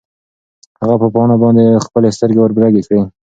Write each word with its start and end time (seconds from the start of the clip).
هغه 0.81 0.95
په 1.01 1.07
پاڼه 1.13 1.35
باندې 1.43 1.81
خپلې 1.85 2.09
سترګې 2.17 2.41
وربرګې 2.41 2.81
کړې. 2.87 3.01